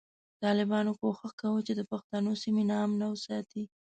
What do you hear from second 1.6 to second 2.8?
چی د پښتنو سیمی نا